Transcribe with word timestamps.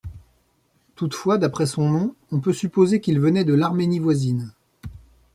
Toutefois, 0.95 1.37
d'après 1.37 1.67
son 1.67 1.87
nom, 1.87 2.15
on 2.31 2.39
peut 2.39 2.53
supposer 2.53 2.99
qu'il 3.01 3.19
venait 3.19 3.43
de 3.45 3.53
l'Arménie 3.53 3.99
voisine. 3.99 4.51